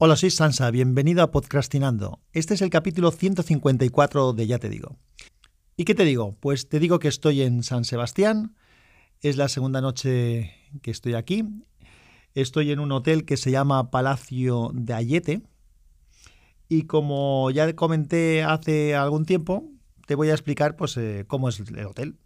[0.00, 2.20] Hola, soy Sansa, bienvenido a Podcastinando.
[2.32, 4.96] Este es el capítulo 154 de Ya te digo.
[5.76, 6.36] ¿Y qué te digo?
[6.38, 8.54] Pues te digo que estoy en San Sebastián,
[9.22, 11.42] es la segunda noche que estoy aquí.
[12.32, 15.42] Estoy en un hotel que se llama Palacio de Ayete.
[16.68, 19.64] Y como ya comenté hace algún tiempo,
[20.06, 22.20] te voy a explicar pues, eh, cómo es el hotel.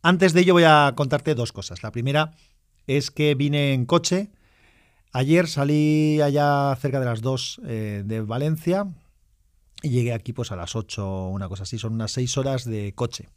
[0.00, 1.82] Antes de ello voy a contarte dos cosas.
[1.82, 2.32] La primera
[2.86, 4.30] es que vine en coche
[5.12, 8.86] Ayer salí allá cerca de las 2 eh, de Valencia
[9.82, 12.92] y llegué aquí pues a las 8, una cosa así, son unas 6 horas de
[12.94, 13.28] coche.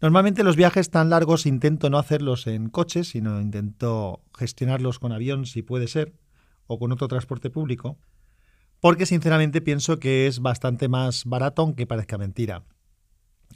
[0.00, 5.46] Normalmente los viajes tan largos intento no hacerlos en coche, sino intento gestionarlos con avión
[5.46, 6.14] si puede ser,
[6.68, 7.98] o con otro transporte público,
[8.78, 12.62] porque sinceramente pienso que es bastante más barato aunque parezca mentira.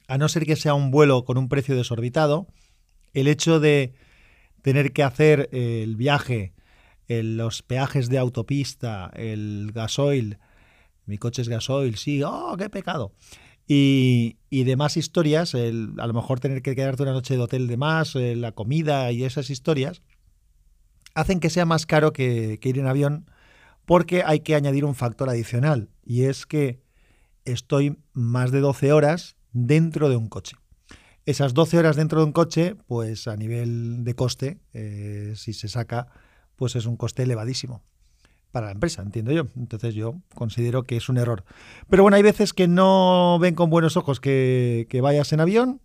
[0.09, 2.49] A no ser que sea un vuelo con un precio desorbitado,
[3.13, 3.95] el hecho de
[4.61, 6.54] tener que hacer el viaje
[7.09, 10.39] los peajes de autopista, el gasoil,
[11.07, 13.13] mi coche es gasoil, sí, oh, qué pecado.
[13.67, 17.77] Y, demás historias, el, a lo mejor tener que quedarte una noche de hotel de
[17.77, 20.03] más, eh, la comida y esas historias,
[21.15, 23.31] hacen que sea más caro que, que ir en avión
[23.85, 26.83] porque hay que añadir un factor adicional y es que
[27.45, 30.57] estoy más de 12 horas dentro de un coche.
[31.27, 35.69] Esas 12 horas dentro de un coche, pues a nivel de coste, eh, si se
[35.69, 36.09] saca,
[36.57, 37.83] pues es un coste elevadísimo
[38.55, 39.49] para la empresa, entiendo yo.
[39.57, 41.45] Entonces yo considero que es un error.
[41.91, 45.81] Pero bueno, hay veces que no ven con buenos ojos que, vayas en avión.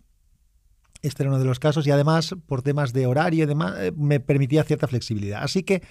[1.02, 3.92] Este era uno de los casos y además por temas de horario y demás eh,
[3.96, 5.42] me permitía cierta flexibilidad.
[5.42, 5.82] Así que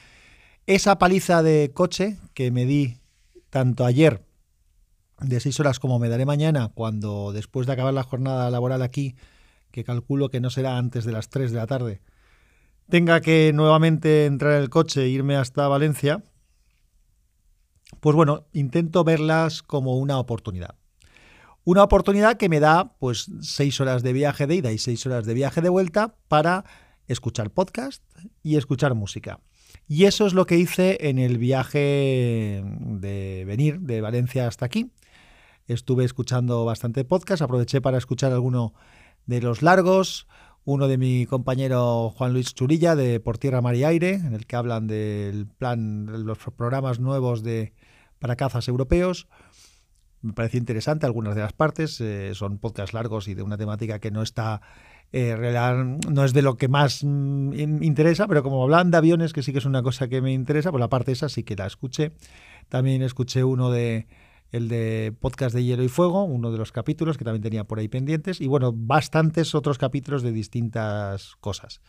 [0.68, 3.00] esa paliza de coche que me di
[3.50, 4.24] tanto ayer
[5.20, 9.16] de seis horas como me daré mañana cuando después de acabar la jornada laboral aquí,
[9.72, 12.02] que calculo que no será antes de las 3 de la tarde,
[12.90, 16.24] tenga que nuevamente entrar en el coche e irme hasta Valencia,
[18.00, 20.76] pues bueno, intento verlas como una oportunidad.
[21.64, 25.26] Una oportunidad que me da pues seis horas de viaje de ida y seis horas
[25.26, 26.66] de viaje de vuelta para
[27.08, 28.04] escuchar podcast
[28.44, 29.40] y escuchar música.
[29.88, 34.92] Y eso es lo que hice en el viaje de venir de Valencia hasta aquí.
[35.68, 38.74] Estuve escuchando bastante podcast, aproveché para escuchar alguno
[39.28, 40.28] de los largos,
[40.66, 44.46] uno de mi compañero Juan Luis Churilla de Por Tierra, Mar y Aire, en el
[44.46, 47.74] que hablan del plan, de los programas nuevos de,
[48.20, 49.28] para cazas europeos.
[50.22, 54.00] Me parece interesante algunas de las partes, eh, son podcasts largos y de una temática
[54.00, 54.62] que no está
[55.12, 55.36] eh,
[56.08, 57.54] no es de lo que más mm,
[57.84, 60.70] interesa, pero como hablan de aviones, que sí que es una cosa que me interesa,
[60.72, 62.12] pues la parte esa sí que la escuché.
[62.68, 64.08] También escuché uno de
[64.52, 67.80] el de Podcast de Hielo y Fuego, uno de los capítulos que también tenía por
[67.80, 71.82] ahí pendientes, y bueno, bastantes otros capítulos de distintas cosas.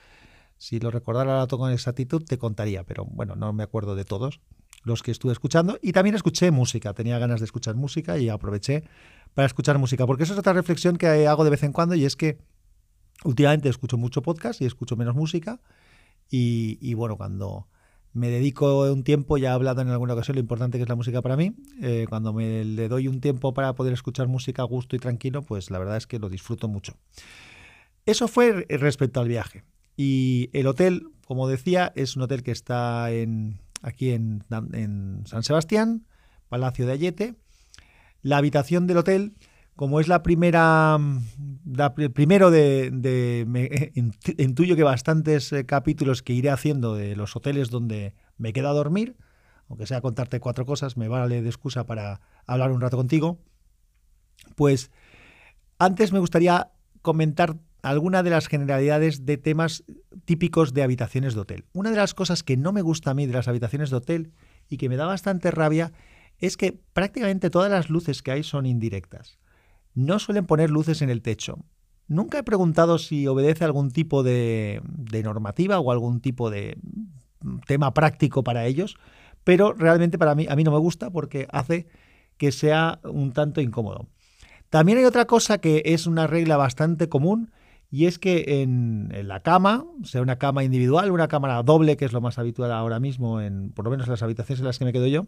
[0.59, 4.41] Si lo recordara con exactitud, te contaría, pero bueno, no me acuerdo de todos
[4.83, 5.79] los que estuve escuchando.
[5.81, 8.85] Y también escuché música, tenía ganas de escuchar música y aproveché
[9.35, 12.05] para escuchar música, porque eso es otra reflexión que hago de vez en cuando y
[12.05, 12.39] es que
[13.25, 15.61] últimamente escucho mucho podcast y escucho menos música.
[16.29, 17.69] Y, y bueno, cuando
[18.13, 20.97] me dedico un tiempo, ya he hablado en alguna ocasión lo importante que es la
[20.97, 21.55] música para mí.
[21.81, 25.43] Eh, cuando me le doy un tiempo para poder escuchar música a gusto y tranquilo,
[25.43, 26.95] pues la verdad es que lo disfruto mucho.
[28.07, 29.63] Eso fue respecto al viaje.
[29.97, 35.43] Y el hotel, como decía, es un hotel que está en, aquí en, en San
[35.43, 36.07] Sebastián,
[36.49, 37.35] Palacio de Ayete.
[38.23, 39.35] La habitación del hotel
[39.81, 40.99] como es la primera,
[42.13, 43.93] primero de, de
[44.37, 48.75] intuyo que bastantes eh, capítulos que iré haciendo de los hoteles donde me queda a
[48.75, 49.17] dormir,
[49.71, 53.39] aunque sea contarte cuatro cosas, me vale de excusa para hablar un rato contigo,
[54.55, 54.91] pues
[55.79, 59.85] antes me gustaría comentar alguna de las generalidades de temas
[60.27, 61.65] típicos de habitaciones de hotel.
[61.73, 64.33] Una de las cosas que no me gusta a mí de las habitaciones de hotel
[64.69, 65.91] y que me da bastante rabia
[66.37, 69.40] es que prácticamente todas las luces que hay son indirectas
[69.95, 71.59] no suelen poner luces en el techo.
[72.09, 74.83] Nunca he preguntado si obedece algún tipo de,
[75.23, 76.77] normativa o algún tipo de
[77.67, 78.97] tema práctico para ellos,
[79.45, 81.87] pero realmente para mí a mí no me gusta porque hace
[82.37, 84.09] que sea un tanto incómodo.
[84.71, 87.51] También hay otra cosa que es una regla bastante común
[87.91, 92.13] y es que en, la cama, sea una cama individual, una cámara doble, que es
[92.13, 94.85] lo más habitual ahora mismo, en, por lo menos en las habitaciones en las que
[94.85, 95.27] me quedo yo,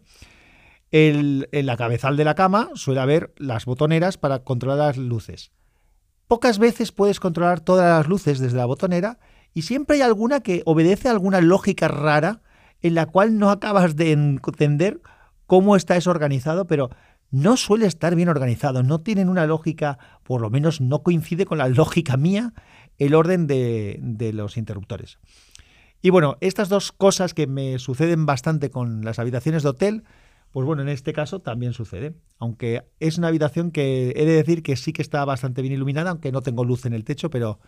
[0.93, 5.51] en la cabezal de la cama suele haber las botoneras para controlar las luces.
[6.29, 9.19] Pocas veces puedes controlar todas las luces desde la botonera
[9.55, 12.43] y siempre hay alguna que obedece a alguna lógica rara
[12.81, 15.01] en la cual no acabas de entender
[15.47, 16.91] cómo está eso organizado, pero
[17.31, 21.59] no suele estar bien organizado, no tienen una lógica, por lo menos no coincide con
[21.59, 22.53] la lógica mía,
[22.99, 25.19] el orden de, de los interruptores.
[26.03, 30.05] Y bueno, estas dos cosas que me suceden bastante con las habitaciones de hotel,
[30.53, 32.15] pues bueno, en este caso también sucede.
[32.39, 36.11] Aunque es una habitación que he de decir que sí que está bastante bien iluminada,
[36.11, 37.59] aunque no tengo luz en el techo, pero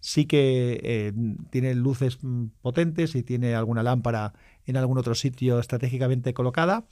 [0.00, 1.12] sí que eh,
[1.50, 4.34] tiene luces mm, potentes y tiene alguna lámpara
[4.66, 6.84] en algún otro sitio estratégicamente colocada.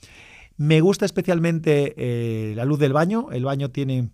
[0.57, 3.27] Me gusta especialmente eh, la luz del baño.
[3.31, 4.09] El baño tiene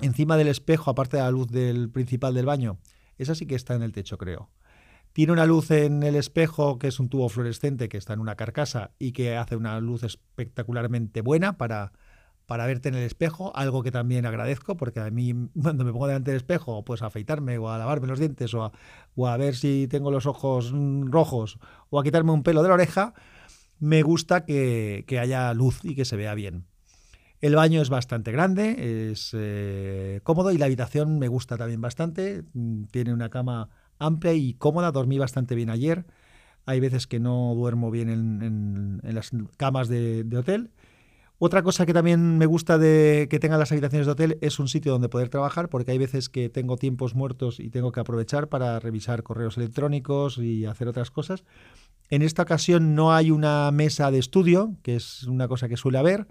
[0.00, 2.78] encima del espejo, aparte de la luz del principal del baño,
[3.18, 4.50] esa sí que está en el techo, creo.
[5.14, 8.34] Tiene una luz en el espejo que es un tubo fluorescente que está en una
[8.34, 11.92] carcasa y que hace una luz espectacularmente buena para,
[12.46, 15.32] para verte en el espejo, algo que también agradezco porque a mí
[15.62, 18.64] cuando me pongo delante del espejo, pues a afeitarme o a lavarme los dientes o
[18.64, 18.72] a,
[19.14, 21.60] o a ver si tengo los ojos mm, rojos
[21.90, 23.14] o a quitarme un pelo de la oreja,
[23.78, 26.66] me gusta que, haya luz y que se vea bien.
[27.40, 32.42] El baño es bastante grande, es eh, cómodo y la habitación me gusta también bastante.
[32.52, 33.68] Mm, tiene una cama
[33.98, 34.92] amplia y cómoda.
[34.92, 36.06] Dormí bastante bien ayer.
[36.66, 40.70] Hay veces que no duermo bien en, las camas de, hotel.
[41.38, 44.68] Otra cosa que también me gusta de que tengan las habitaciones de hotel es un
[44.68, 48.48] sitio donde poder trabajar, porque hay veces que tengo tiempos muertos y tengo que aprovechar
[48.48, 51.44] para revisar correos electrónicos y hacer otras cosas.
[52.08, 55.98] En esta ocasión no hay una mesa de estudio, que es una cosa que suele
[55.98, 56.28] haber.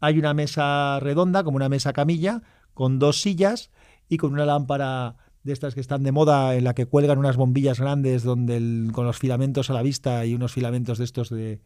[0.00, 3.70] Hay una mesa redonda, como una mesa camilla, con dos sillas
[4.08, 7.36] y con una lámpara de estas que están de moda, en la que cuelgan unas
[7.36, 11.60] bombillas grandes donde con los filamentos a la vista y unos filamentos de estos de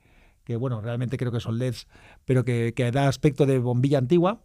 [0.44, 1.86] que bueno, realmente creo que son LEDs,
[2.24, 4.42] pero que, da aspecto de bombilla antigua.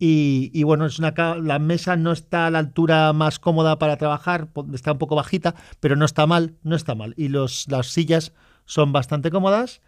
[0.00, 4.48] Y, bueno, es una, la mesa no está a la altura más cómoda para trabajar,
[4.72, 7.14] está un poco bajita, pero no está mal, no está mal.
[7.16, 8.32] Y los, las sillas
[8.64, 9.80] son bastante cómodas,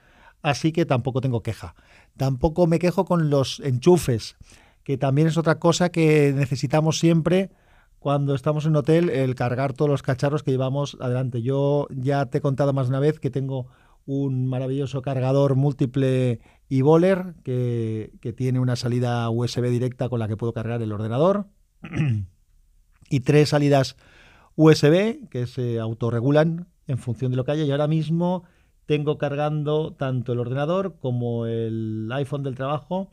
[0.42, 1.74] así que tampoco tengo queja.
[2.16, 4.36] Tampoco me quejo con los enchufes,
[4.84, 7.50] que también es otra cosa que necesitamos siempre
[8.00, 11.42] cuando estamos en hotel el cargar todos los cacharros que llevamos adelante.
[11.42, 13.68] Yo ya te he contado más de una vez que tengo
[14.06, 20.38] un maravilloso cargador múltiple boller que, que tiene una salida USB directa con la que
[20.38, 21.46] puedo cargar el ordenador
[23.10, 23.96] y tres salidas
[24.56, 28.44] USB que se autorregulan en función de lo que haya y ahora mismo
[28.86, 33.12] tengo cargando tanto el ordenador como el iPhone del trabajo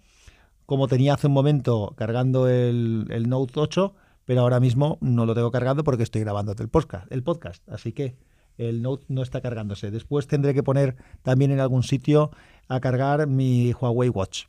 [0.65, 3.93] como tenía hace un momento cargando el, el Note 8
[4.27, 7.93] pero ahora mismo no lo tengo cargado porque estoy grabando el podcast, el podcast, así
[7.93, 8.17] que
[8.57, 9.89] el Note no está cargándose.
[9.89, 12.31] Después tendré que poner también en algún sitio
[12.67, 14.47] a cargar mi Huawei Watch.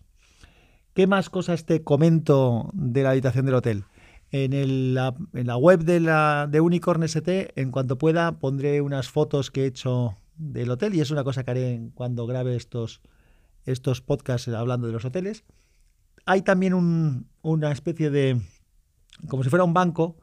[0.95, 3.85] ¿Qué más cosas te comento de la habitación del hotel?
[4.33, 5.15] En, la,
[5.57, 10.97] web de, Unicorn ST, en cuanto pueda, pondré unas fotos que he hecho del hotel
[10.97, 13.01] y es una cosa que haré cuando grabe estos,
[13.65, 15.45] estos podcasts hablando de los hoteles.
[16.27, 18.41] Hay también una especie de,
[19.27, 20.17] como si fuera un banco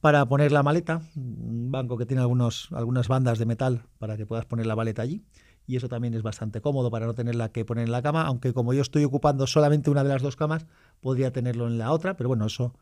[0.00, 4.26] para poner la maleta, un banco que tiene algunos, algunas bandas de metal para que
[4.26, 5.24] puedas poner la maleta allí.
[5.66, 8.52] Y eso también es bastante cómodo para no tenerla que poner en la cama, aunque
[8.52, 10.66] como yo estoy ocupando solamente una de las dos camas,
[11.00, 12.74] podría tenerlo en la otra, pero bueno, eso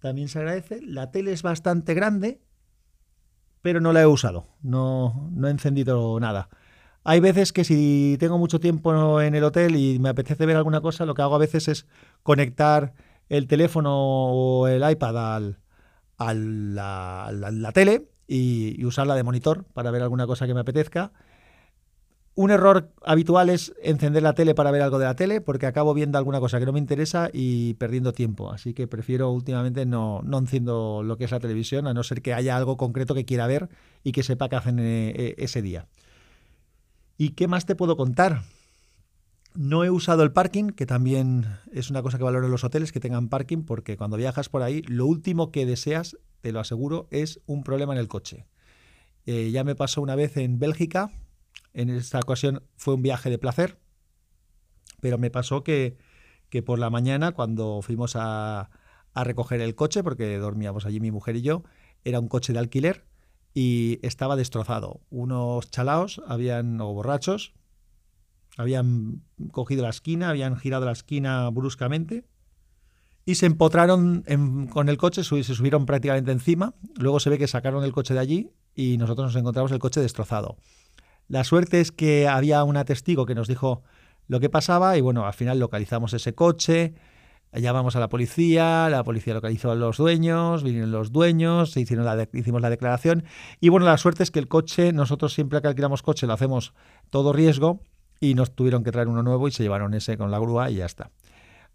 [0.00, 0.80] también se agradece.
[0.82, 2.40] La tele es bastante grande,
[3.62, 6.48] pero no la he usado, no, no he encendido nada.
[7.04, 10.80] Hay veces que si tengo mucho tiempo en el hotel y me apetece ver alguna
[10.80, 11.86] cosa, lo que hago a veces es
[12.22, 12.94] conectar
[13.28, 15.58] el teléfono o el iPad al,
[16.18, 16.34] a
[17.32, 21.12] la, tele y, usarla de monitor para ver alguna cosa que me apetezca.
[22.36, 25.94] Un error habitual es encender la tele para ver algo de la tele, porque acabo
[25.94, 28.50] viendo alguna cosa que no me interesa y perdiendo tiempo.
[28.50, 32.22] Así que prefiero últimamente no, no enciendo lo que es la televisión, a no ser
[32.22, 33.68] que haya algo concreto que quiera ver
[34.02, 35.86] y que sepa que hacen eh, eh, ese día.
[37.16, 38.42] ¿Y qué más te puedo contar?
[39.56, 42.90] No he usado el parking, que también es una cosa que valoro en los hoteles,
[42.90, 47.06] que tengan parking, porque cuando viajas por ahí, lo último que deseas, te lo aseguro,
[47.12, 48.46] es un problema en el coche.
[49.26, 51.12] Eh, ya me pasó una vez en Bélgica,
[51.72, 53.78] en esta ocasión fue un viaje de placer,
[55.00, 55.98] pero me pasó que,
[56.48, 58.70] que por la mañana, cuando fuimos a,
[59.12, 61.62] a recoger el coche, porque dormíamos allí mi mujer y yo,
[62.04, 63.04] era un coche de alquiler
[63.54, 65.00] y estaba destrozado.
[65.10, 67.54] Unos chalaos habían, o borrachos,
[68.56, 72.24] habían cogido la esquina, habían girado la esquina bruscamente
[73.26, 74.24] y se empotraron
[74.70, 76.74] con el coche, se subieron prácticamente encima.
[76.96, 80.00] Luego se ve que sacaron el coche de allí y nosotros nos encontramos el coche
[80.00, 80.56] destrozado.
[81.28, 83.82] La suerte es que había una testigo que nos dijo
[84.28, 86.94] lo que pasaba y bueno, al final localizamos ese coche,
[87.52, 92.70] llamamos a la policía, la policía localizó a los dueños, vinieron los dueños, hicimos la
[92.70, 93.24] declaración
[93.58, 96.74] y bueno, la suerte es que el coche, nosotros siempre que alquilamos coche lo hacemos
[97.08, 97.80] todo riesgo
[98.24, 100.76] y nos tuvieron que traer uno nuevo y se llevaron ese con la grúa y
[100.76, 101.10] ya está.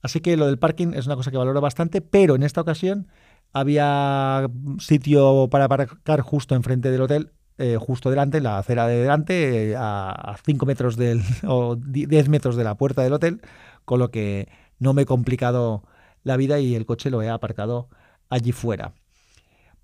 [0.02, 3.08] Así que lo del parking es una cosa que valoro bastante, pero en esta ocasión
[3.52, 9.76] había sitio para aparcar justo enfrente del hotel eh, justo delante, la acera de delante,
[9.78, 13.42] a 5 metros del, o 10 metros de la puerta del hotel,
[13.84, 14.48] con lo que
[14.80, 15.84] no me he complicado
[16.24, 17.90] la vida y el coche lo he aparcado
[18.30, 18.94] allí fuera.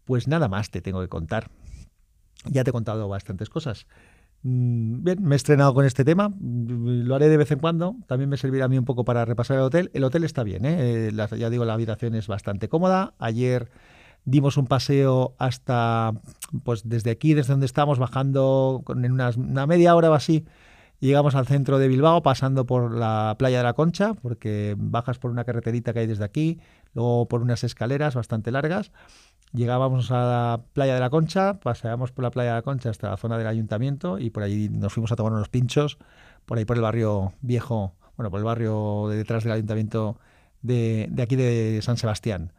[0.06, 1.50] Pues nada más te tengo que contar.
[2.46, 3.88] Ya te he contado bastantes cosas.
[4.48, 8.30] Mm, bien, me he estrenado con este tema, lo haré de vez en cuando, también
[8.30, 9.90] me servirá a mí un poco para repasar el hotel.
[9.96, 11.10] El hotel está bien, ¿eh?
[11.10, 13.16] eh ya digo, la habitación es bastante cómoda.
[13.18, 13.72] Ayer
[14.24, 16.14] dimos un paseo hasta,
[16.64, 20.46] pues desde aquí, desde donde estamos, bajando en una media hora o así,
[21.00, 25.32] llegamos al centro de Bilbao, pasando por la playa de la Concha, porque bajas por
[25.32, 26.60] una carreterita que hay desde aquí,
[26.94, 28.92] luego por unas escaleras bastante largas
[29.56, 33.10] Llegábamos a la playa de la Concha, paseamos por la playa de la Concha hasta
[33.10, 35.98] la zona del ayuntamiento y por allí nos fuimos a tomar unos pinchos,
[36.46, 40.18] por ahí por el barrio viejo, bueno, por el barrio de detrás del ayuntamiento
[40.62, 42.52] de, aquí de San Sebastián.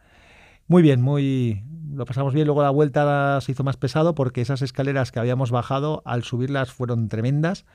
[0.69, 1.63] Muy bien, muy
[1.93, 2.47] lo pasamos bien.
[2.47, 6.73] Luego la vuelta se hizo más pesado porque esas escaleras que habíamos bajado, al subirlas
[6.73, 7.67] fueron tremendas.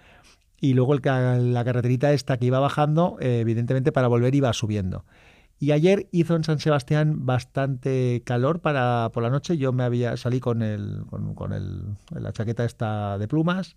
[0.60, 5.06] Y luego el, la carreterita esta que iba bajando, eh, evidentemente para volver iba subiendo.
[5.62, 9.60] Y ayer hizo en San Sebastián bastante calor para por la noche.
[9.60, 11.04] Yo me había salí con el
[11.36, 13.76] con, el, la chaqueta esta de plumas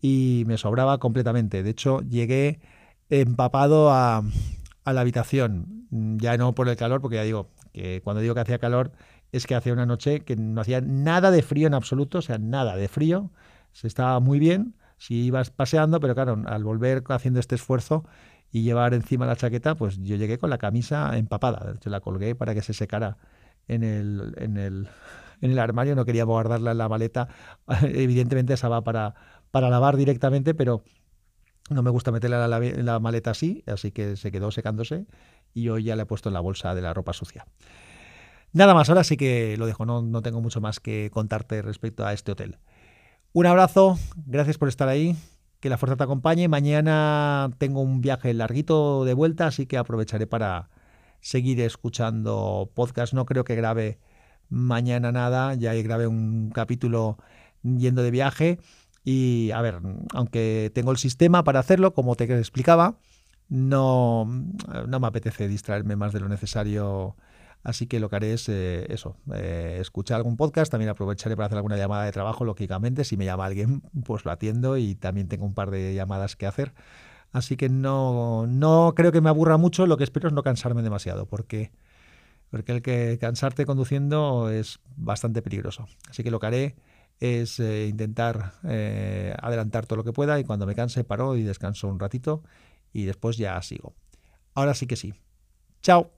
[0.00, 1.64] y me sobraba completamente.
[1.64, 2.60] De hecho, llegué
[3.10, 4.22] empapado a,
[4.84, 5.88] la habitación.
[5.90, 8.92] Ya no por el calor, porque ya digo que cuando digo que hacía calor
[9.32, 12.38] es que hacía una noche que no hacía nada de frío en absoluto, o sea,
[12.38, 13.32] nada de frío.
[13.72, 18.04] Se estaba muy bien si ibas paseando, pero claro, al volver haciendo este esfuerzo
[18.56, 21.62] y llevar encima la chaqueta, pues yo llegué con la camisa empapada.
[21.66, 23.18] De hecho, la colgué para que se secara
[23.68, 24.88] en el, en el,
[25.42, 25.94] en el armario.
[25.94, 27.28] No quería guardarla en la maleta.
[27.82, 29.14] Evidentemente, esa va para,
[29.50, 30.82] para lavar directamente, pero
[31.68, 35.04] no me gusta meterla en la, maleta así, así que se quedó secándose
[35.52, 37.44] y hoy ya le he puesto en la bolsa de la ropa sucia.
[38.54, 42.06] Nada más, ahora sí que lo dejo, no, no tengo mucho más que contarte respecto
[42.06, 42.56] a este hotel.
[43.34, 45.14] Un abrazo, gracias por estar ahí
[45.66, 46.46] que la fuerza te acompañe.
[46.46, 50.70] Mañana tengo un viaje larguito de vuelta, así que aprovecharé para
[51.18, 53.14] seguir escuchando podcast.
[53.14, 53.98] No creo que grabe
[54.48, 57.18] mañana nada, ya grabé un capítulo
[57.64, 58.60] yendo de viaje.
[59.02, 59.80] Y a ver,
[60.14, 62.98] aunque tengo el sistema para hacerlo, como te explicaba,
[63.48, 64.24] no,
[64.86, 67.16] no me apetece distraerme más de lo necesario
[67.62, 71.46] Así que lo que haré es eh, eso, eh, escuchar algún podcast, también aprovecharé para
[71.46, 75.28] hacer alguna llamada de trabajo, lógicamente, si me llama alguien, pues lo atiendo y también
[75.28, 76.74] tengo un par de llamadas que hacer.
[77.32, 80.82] Así que no, no creo que me aburra mucho, lo que espero es no cansarme
[80.82, 81.72] demasiado, porque,
[82.50, 85.86] porque el que cansarte conduciendo es bastante peligroso.
[86.08, 86.76] Así que lo que haré
[87.18, 88.52] es eh, intentar
[89.42, 92.44] adelantar todo lo que pueda y cuando me canse paro y descanso un ratito
[92.92, 93.94] y después ya sigo.
[94.54, 95.12] Ahora sí que sí.
[95.82, 96.15] Chao.